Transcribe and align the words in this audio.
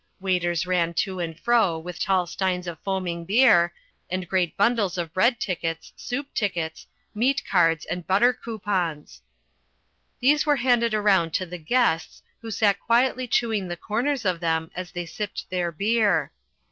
Waiters 0.19 0.65
ran 0.65 0.95
to 0.95 1.19
and 1.19 1.39
fro 1.39 1.77
with 1.77 1.99
tall 2.01 2.25
steins 2.25 2.65
of 2.65 2.79
foaming 2.79 3.23
beer, 3.23 3.71
and 4.09 4.27
great 4.27 4.57
bundles 4.57 4.97
of 4.97 5.13
bread 5.13 5.39
tickets, 5.39 5.93
soup 5.95 6.33
tickets, 6.33 6.87
meat 7.13 7.43
cards 7.47 7.85
and 7.85 8.07
butter 8.07 8.33
coupons. 8.33 9.21
These 10.19 10.43
were 10.43 10.55
handed 10.55 10.95
around 10.95 11.35
to 11.35 11.45
the 11.45 11.59
guests, 11.59 12.23
who 12.41 12.49
sat 12.49 12.79
quietly 12.79 13.27
chewing 13.27 13.67
the 13.67 13.77
corners 13.77 14.25
of 14.25 14.39
them 14.39 14.71
as 14.75 14.91
they 14.91 15.05
sipped 15.05 15.47
their 15.51 15.71
beer. 15.71 16.31